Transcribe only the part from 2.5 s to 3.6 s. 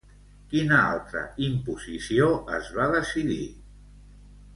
es va decidir?